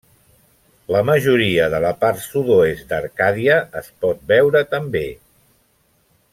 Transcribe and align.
La 0.95 1.01
majoria 1.09 1.67
de 1.73 1.81
la 1.83 1.91
part 2.05 2.23
sud-oest 2.23 2.89
d'Arcàdia 2.93 3.61
es 3.83 3.93
pot 4.07 4.27
veure 4.35 4.67
també. 4.75 5.07